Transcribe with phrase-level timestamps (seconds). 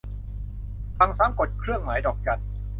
[0.97, 2.41] ฟังซ้ำ กดเครื่องหมายดอกจัน